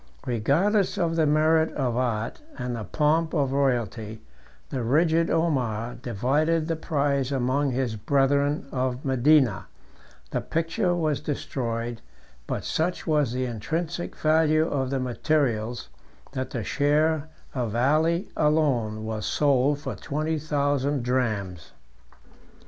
[0.25, 4.19] Regardless of the merit of art, and the pomp of royalty,
[4.71, 9.67] the rigid Omar divided the prize among his brethren of Medina:
[10.31, 12.01] the picture was destroyed;
[12.47, 15.89] but such was the intrinsic value of the materials,
[16.31, 21.73] that the share of Ali alone was sold for twenty thousand drams.